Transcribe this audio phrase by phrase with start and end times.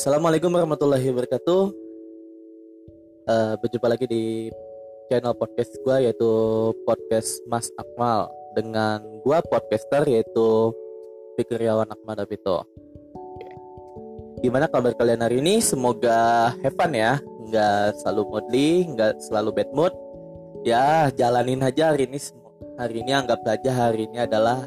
[0.00, 1.62] Assalamualaikum warahmatullahi wabarakatuh.
[3.28, 4.48] Uh, berjumpa lagi di
[5.12, 6.30] channel podcast gue yaitu
[6.88, 10.72] podcast Mas Akmal dengan gue podcaster yaitu
[11.36, 12.64] Fikriawan Akmal Davito.
[14.40, 15.60] Gimana kabar kalian hari ini?
[15.60, 19.92] Semoga have ya, nggak selalu moodly, nggak selalu bad mood.
[20.64, 22.16] Ya jalanin aja hari ini.
[22.80, 24.64] Hari ini anggap saja hari ini adalah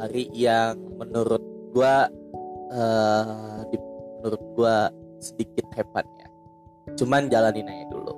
[0.00, 1.44] hari yang menurut
[1.76, 1.94] gue
[2.72, 3.68] uh,
[4.20, 4.76] menurut gue
[5.20, 6.28] sedikit hebat ya.
[7.00, 8.14] Cuman jalanin aja dulu.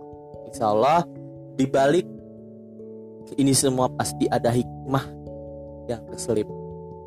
[0.51, 1.06] Insya Allah
[1.55, 2.06] dibalik
[3.38, 5.07] ini semua pasti ada hikmah
[5.87, 6.46] yang terselip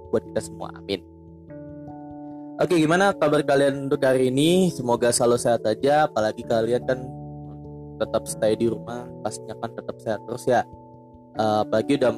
[0.09, 0.71] buat kita semua.
[0.79, 1.03] Amin.
[2.55, 4.71] Oke gimana kabar kalian untuk hari ini?
[4.71, 6.07] Semoga selalu sehat aja.
[6.07, 6.99] Apalagi kalian kan
[7.95, 10.63] tetap stay di rumah Pastinya kan tetap sehat terus ya.
[11.35, 12.15] Uh, Apalagi udah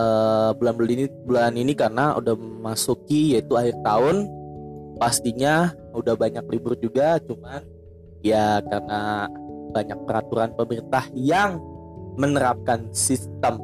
[0.00, 4.39] uh, bulan bulan ini bulan ini karena udah masuki yaitu akhir tahun
[5.00, 7.64] pastinya udah banyak libur juga cuman
[8.20, 9.32] ya karena
[9.72, 11.56] banyak peraturan pemerintah yang
[12.20, 13.56] menerapkan sistem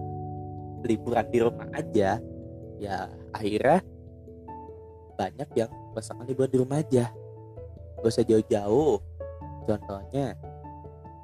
[0.80, 2.16] liburan di rumah aja
[2.80, 2.96] ya
[3.36, 3.84] akhirnya
[5.16, 7.08] banyak yang pasangan liburan di rumah aja.
[8.04, 9.00] Gak usah jauh-jauh.
[9.64, 10.36] Contohnya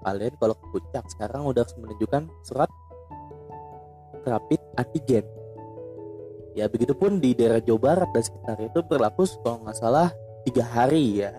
[0.03, 2.71] kalian kalau ke puncak sekarang udah harus menunjukkan surat
[4.27, 5.23] rapid antigen
[6.53, 10.09] ya begitupun di daerah Jawa Barat dan sekitar itu berlaku kalau nggak salah
[10.45, 11.33] tiga hari ya.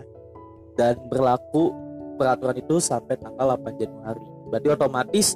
[0.74, 1.70] Dan berlaku
[2.18, 4.26] peraturan itu sampai tanggal 8 Januari.
[4.50, 5.26] Berarti otomatis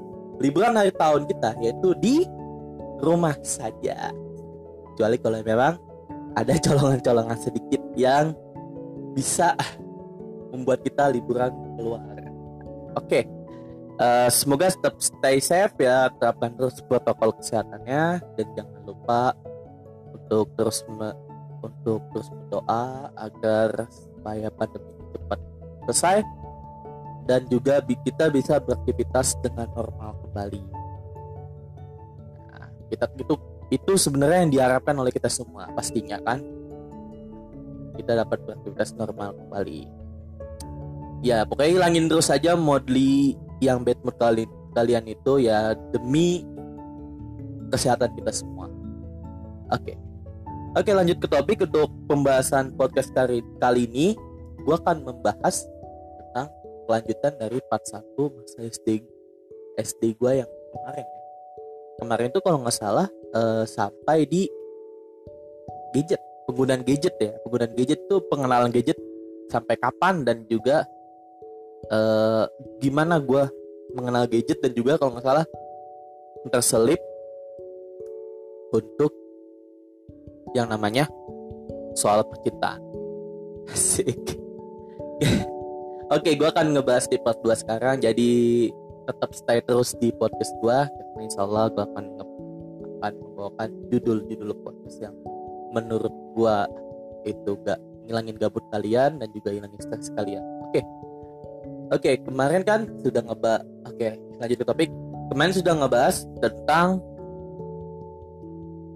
[0.42, 2.26] liburan hari tahun kita yaitu di
[3.02, 4.10] rumah saja.
[4.94, 5.74] Kecuali kalau memang
[6.34, 8.34] ada colongan-colongan sedikit yang
[9.14, 9.54] bisa
[10.54, 12.02] membuat kita liburan keluar.
[12.98, 13.22] Oke okay.
[14.02, 19.34] uh, eh, semoga tetap stay safe ya terapkan terus protokol kesehatannya dan jangan lupa
[20.28, 21.08] untuk terus me,
[21.64, 25.40] untuk terus berdoa agar supaya pandemi cepat
[25.88, 26.16] selesai
[27.24, 30.62] dan juga kita bisa beraktivitas dengan normal kembali.
[32.52, 33.34] Nah, kita itu
[33.72, 36.44] itu sebenarnya yang diharapkan oleh kita semua pastinya kan
[37.96, 39.88] kita dapat beraktivitas normal kembali.
[41.24, 43.32] Ya pokoknya hilangin terus saja modli
[43.64, 46.44] yang bad mood kalian kalian itu ya demi
[47.72, 48.68] kesehatan kita semua.
[49.72, 49.96] Oke.
[49.96, 50.07] Okay.
[50.76, 54.12] Oke lanjut ke topik untuk pembahasan podcast kali, kali ini.
[54.68, 55.64] Gue akan membahas
[56.20, 56.52] tentang
[56.84, 58.04] kelanjutan dari part 1
[58.36, 59.00] masa SD
[59.80, 61.08] SD gue yang kemarin.
[61.96, 64.44] Kemarin tuh kalau nggak salah uh, sampai di
[65.96, 67.32] gadget Penggunaan gadget ya.
[67.44, 68.96] Penggunaan gadget tuh pengenalan gadget
[69.52, 70.84] sampai kapan dan juga
[71.92, 72.44] uh,
[72.80, 73.44] gimana gue
[73.96, 75.46] mengenal gadget dan juga kalau nggak salah
[76.48, 77.00] terselip
[78.72, 79.12] untuk
[80.54, 81.08] yang namanya
[81.98, 82.80] soal percintaan.
[83.72, 84.38] Asik.
[86.08, 88.00] Oke, gue akan ngebahas di part 2 sekarang.
[88.00, 88.30] Jadi
[89.04, 90.78] tetap stay terus di podcast gue.
[90.88, 92.04] Karena insya Allah gue akan
[92.98, 95.14] akan membawakan judul-judul podcast yang
[95.70, 96.56] menurut gue
[97.28, 97.78] itu gak
[98.08, 100.40] ngilangin gabut kalian dan juga hilangin stres kalian.
[100.68, 100.80] Oke.
[101.88, 103.64] Oke, kemarin kan sudah ngebahas.
[103.88, 104.90] Oke, lanjut ke topik.
[105.28, 107.00] Kemarin sudah ngebahas tentang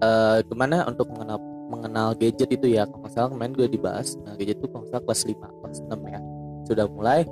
[0.03, 1.39] uh, gimana untuk mengenal
[1.71, 2.83] mengenal gadget itu ya?
[2.85, 6.19] Kalau salah kemarin gue dibahas nah gadget itu kalau kelas 5 kelas 6 ya.
[6.67, 7.23] Sudah mulai.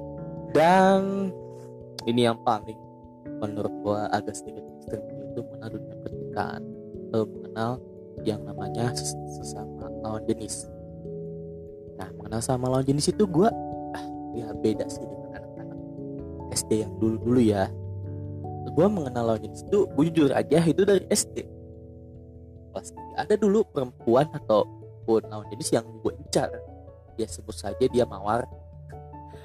[0.55, 1.29] Dan
[2.07, 2.79] ini yang paling
[3.43, 6.61] menurut gue agak sedikit ekstrim itu mengenal dunia percintaan
[7.11, 7.71] mengenal
[8.23, 8.95] yang namanya
[9.27, 10.69] sesama lawan jenis.
[11.99, 13.49] Nah mengenal sama lawan jenis itu gue
[13.95, 15.77] ah, ya beda sih dengan anak-anak
[16.55, 17.67] SD yang dulu-dulu ya.
[18.71, 21.43] Gue mengenal lawan jenis itu gue jujur aja itu dari SD
[22.71, 26.49] pasti ada dulu perempuan ataupun lawan jenis yang gue incar.
[27.19, 28.47] Dia sebut saja dia mawar.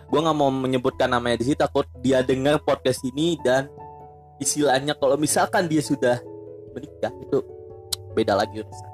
[0.06, 3.66] Gue nggak mau menyebutkan namanya di sini takut dia dengar podcast ini dan
[4.38, 6.22] istilahnya kalau misalkan dia sudah
[6.70, 7.42] menikah itu
[8.14, 8.93] beda lagi urusan.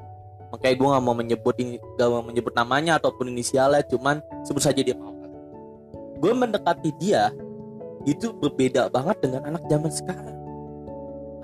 [0.52, 4.80] Makanya gue nggak mau menyebut ini gak mau menyebut namanya ataupun inisialnya cuman sebut saja
[4.80, 5.28] dia mawar.
[6.20, 7.32] Gue mendekati dia
[8.04, 10.36] itu berbeda banget dengan anak zaman sekarang.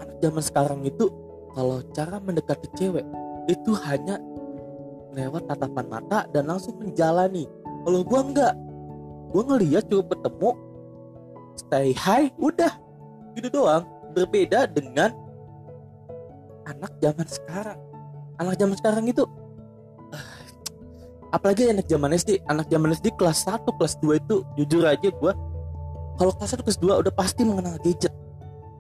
[0.01, 1.09] Anak zaman sekarang itu
[1.53, 3.05] kalau cara mendekati cewek
[3.49, 4.21] itu hanya
[5.17, 7.49] lewat tatapan mata dan langsung menjalani.
[7.85, 8.55] Kalau gua enggak
[9.33, 10.51] gua ngeliat cukup ketemu
[11.57, 12.73] stay high udah.
[13.35, 13.85] Gitu doang.
[14.13, 15.13] Berbeda dengan
[16.69, 17.79] anak zaman sekarang.
[18.39, 19.25] Anak zaman sekarang itu
[21.29, 25.33] apalagi anak zaman SD anak zaman SD kelas 1 kelas 2 itu jujur aja gue
[26.19, 28.11] kalau kelas 1 kelas 2 udah pasti mengenal gadget.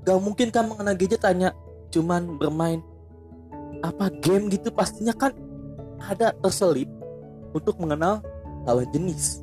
[0.02, 1.54] Gak mungkin kan mengenal gadget hanya
[1.88, 2.80] cuman bermain
[3.80, 5.32] apa game gitu pastinya kan
[6.02, 6.88] ada terselip
[7.54, 8.20] untuk mengenal
[8.66, 9.42] lawan jenis.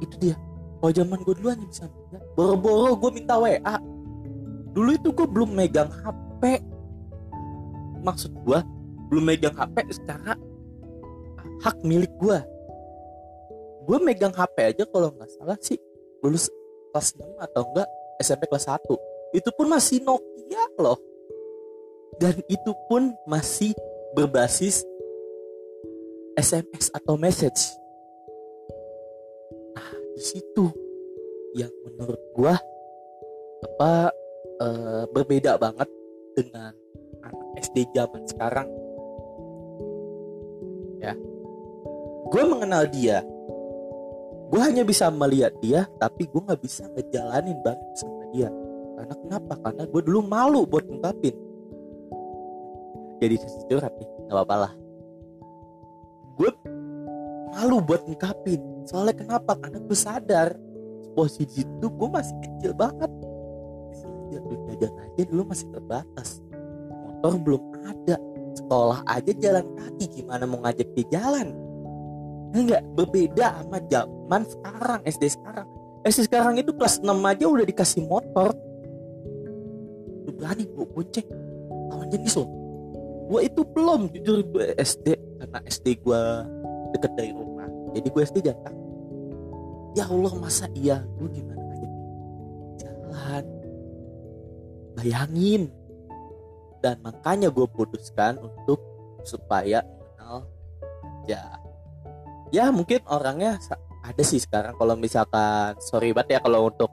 [0.00, 0.36] Itu dia.
[0.80, 1.84] Kalau zaman gue dulu hanya bisa
[2.32, 3.76] boro-boro gue minta WA
[4.72, 6.62] dulu itu gue belum megang HP
[8.00, 8.58] maksud gue
[9.12, 10.38] belum megang HP secara
[11.60, 12.38] hak milik gue
[13.84, 15.76] gue megang HP aja kalau nggak salah sih.
[16.24, 16.48] Lulus
[16.92, 17.88] kelas 6 atau enggak
[18.20, 20.98] SMP kelas 1 itu pun masih Nokia loh.
[22.18, 23.72] Dan itu pun masih
[24.12, 24.82] berbasis
[26.36, 27.78] SMS atau message.
[29.72, 30.66] Nah di situ
[31.54, 32.54] yang menurut gua
[33.60, 34.12] apa
[34.60, 34.66] e,
[35.14, 35.88] berbeda banget
[36.36, 36.74] dengan
[37.24, 38.68] anak SD zaman sekarang.
[41.00, 41.16] Ya.
[42.30, 43.24] Gue mengenal dia.
[44.50, 48.50] Gue hanya bisa melihat dia tapi gue nggak bisa ngejalanin bareng sama dia
[49.00, 49.52] karena kenapa?
[49.64, 51.50] Karena gue dulu malu buat ngungkapin
[53.20, 54.72] jadi sesi curhat nih nggak apa-apa lah.
[56.40, 56.50] Gue
[57.52, 59.52] malu buat ngungkapin soalnya kenapa?
[59.60, 60.56] Karena gue sadar
[61.12, 63.12] posisi itu gue masih kecil banget.
[64.70, 66.40] Jajan aja dulu masih terbatas.
[66.88, 68.16] Motor belum ada.
[68.56, 71.52] Sekolah aja jalan kaki gimana mau ngajak dia jalan?
[72.50, 75.68] Enggak berbeda sama zaman sekarang SD sekarang.
[76.08, 78.56] SD sekarang itu kelas 6 aja udah dikasih motor
[80.50, 81.26] berani gue gocek
[81.94, 82.46] lawan jenis lo
[83.30, 86.22] gue itu belum jujur gue SD karena SD gue
[86.98, 87.70] deket dari rumah.
[87.94, 88.74] Jadi gue SD jatah.
[89.94, 91.06] Ya Allah masa iya?
[91.14, 91.88] Gue gimana aja?
[92.82, 93.44] Jalan.
[94.98, 95.70] Bayangin.
[96.82, 98.82] Dan makanya gue putuskan untuk
[99.22, 100.50] supaya mengenal
[101.30, 101.54] ya
[102.50, 103.62] ya mungkin orangnya
[104.02, 104.74] ada sih sekarang.
[104.74, 106.90] Kalau misalkan sorry banget ya kalau untuk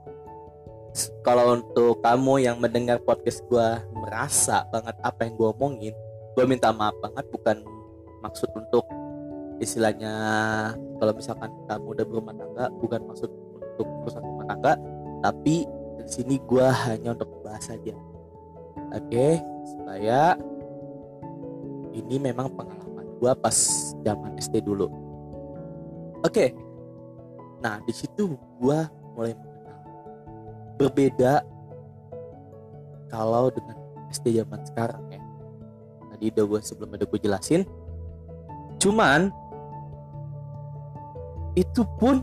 [1.22, 5.94] kalau untuk kamu yang mendengar podcast gue merasa banget apa yang gue omongin
[6.34, 7.58] gue minta maaf banget bukan
[8.22, 8.86] maksud untuk
[9.58, 10.14] istilahnya
[11.02, 14.74] kalau misalkan kamu udah berumah tangga bukan maksud untuk merusak rumah tangga
[15.22, 15.66] tapi
[16.02, 17.96] di sini gue hanya untuk bahas aja
[18.94, 19.28] oke
[19.66, 20.38] supaya
[21.94, 23.58] ini memang pengalaman gue pas
[24.06, 25.08] zaman SD dulu
[26.26, 26.50] Oke.
[27.62, 29.38] Nah, di situ gua mulai.
[30.78, 31.42] Berbeda
[33.10, 33.78] kalau dengan
[34.14, 35.22] SD zaman sekarang ya.
[36.14, 37.62] Tadi udah gue sebelum ada gue jelasin.
[38.78, 39.34] Cuman
[41.58, 42.22] itu pun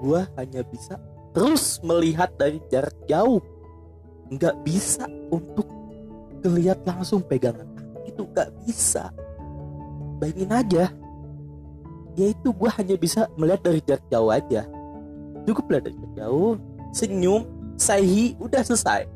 [0.00, 0.96] gue hanya bisa
[1.36, 3.44] terus melihat dari jarak jauh.
[4.32, 5.68] Nggak bisa untuk
[6.40, 7.68] ngelihat langsung pegangan
[8.08, 9.12] itu nggak bisa.
[10.18, 10.84] Bayangin aja
[12.18, 14.66] yaitu gue hanya bisa melihat dari jarak jauh aja
[15.46, 16.52] cukup lah dari jarak jauh
[16.92, 17.46] senyum
[17.78, 19.06] sahi udah selesai.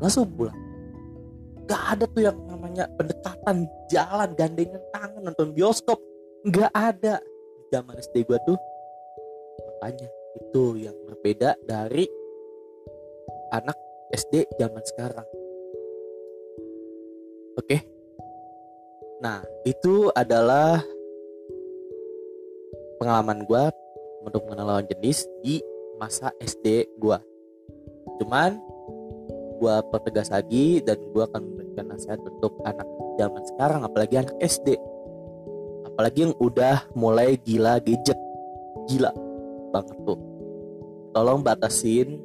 [0.00, 0.56] Langsung pulang.
[1.68, 6.00] Gak ada tuh yang namanya pendekatan jalan gandengan tangan nonton bioskop.
[6.50, 7.22] Gak ada.
[7.70, 8.58] Zaman SD gue tuh
[9.80, 12.04] makanya itu yang berbeda dari
[13.54, 13.78] anak
[14.10, 15.26] SD zaman sekarang.
[17.56, 17.66] Oke?
[17.66, 17.80] Okay?
[19.20, 20.80] Nah, itu adalah
[22.96, 23.64] pengalaman gue
[24.24, 25.60] untuk mengenal lawan jenis di
[26.00, 27.18] masa SD gue.
[28.20, 28.56] Cuman
[29.60, 32.88] gue pertegas lagi dan gue akan memberikan nasihat untuk anak
[33.20, 34.76] zaman sekarang, apalagi anak SD.
[35.84, 38.16] Apalagi yang udah mulai gila gadget,
[38.88, 39.12] gila
[39.72, 40.20] banget tuh.
[41.12, 42.16] Tolong batasin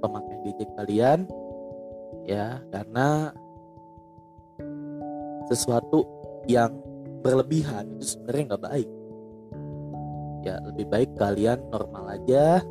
[0.00, 1.18] pemakaian gadget kalian,
[2.24, 3.36] ya karena
[5.52, 6.06] sesuatu
[6.48, 6.78] yang
[7.20, 8.88] berlebihan itu sebenarnya nggak baik
[10.44, 12.64] ya lebih baik kalian normal aja.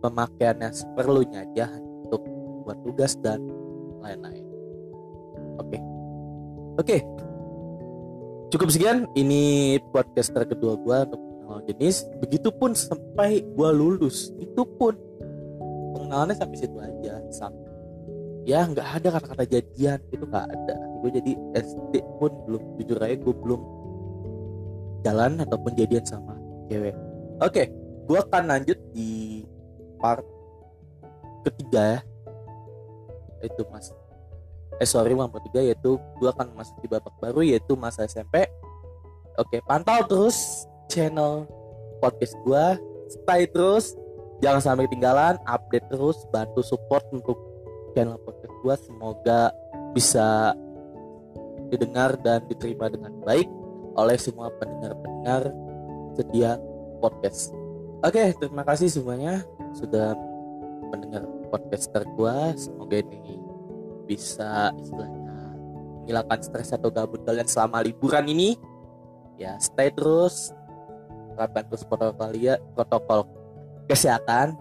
[0.00, 1.66] Pemakaiannya seperlunya aja
[2.06, 2.22] untuk
[2.62, 3.42] buat tugas dan
[3.98, 4.44] lain-lain.
[5.58, 5.74] Oke.
[5.74, 5.80] Okay.
[6.78, 6.86] oke.
[6.86, 7.00] Okay.
[8.54, 9.10] cukup sekian.
[9.18, 12.06] Ini podcaster kedua gue untuk mengenal jenis.
[12.22, 14.30] Begitupun sampai gue lulus.
[14.38, 14.94] Itu pun
[15.98, 17.18] pengenalannya sampai situ aja.
[17.34, 17.66] Sampai
[18.46, 19.98] ya nggak ada kata-kata jadian.
[20.14, 20.76] Itu nggak ada.
[21.02, 23.60] Gue jadi SD pun belum jujur aja gue belum
[25.06, 26.34] jalan ataupun jadian sama
[26.66, 26.94] cewek.
[27.38, 27.70] Oke
[28.06, 29.42] gue akan lanjut di
[30.02, 30.22] part
[31.46, 32.00] ketiga ya.
[33.46, 33.94] Itu mas
[34.82, 38.44] eh sorry part ketiga yaitu gue akan masuk di babak baru yaitu masa SMP
[39.40, 41.48] oke pantau terus channel
[42.02, 42.64] podcast gue
[43.08, 43.94] stay terus
[44.44, 45.38] jangan sampai ketinggalan.
[45.46, 47.38] Update terus bantu support untuk
[47.94, 49.54] channel podcast gue semoga
[49.96, 50.52] bisa
[51.72, 53.48] didengar dan diterima dengan baik
[53.96, 55.50] oleh semua pendengar-pendengar
[56.14, 56.60] setia
[57.00, 57.52] podcast.
[58.04, 60.12] Oke, terima kasih semuanya sudah
[60.92, 62.38] mendengar podcaster gue.
[62.56, 63.40] Semoga ini
[64.06, 65.26] bisa istilahnya
[66.06, 68.54] menghilangkan stres atau gabut kalian selama liburan ini.
[69.36, 70.52] Ya, stay terus
[71.34, 73.28] terapkan terus protokol ya, protokol
[73.90, 74.56] kesehatan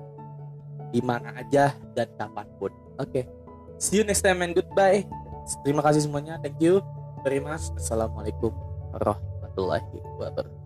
[0.92, 2.72] di mana aja dan kapan pun.
[2.98, 3.24] Oke.
[3.24, 3.24] Okay.
[3.76, 5.04] See you next time and goodbye.
[5.68, 6.40] Terima kasih semuanya.
[6.40, 6.80] Thank you
[7.22, 7.70] very much.
[7.76, 8.65] Assalamualaikum
[8.96, 10.65] warahmatullahi wabarakatuh.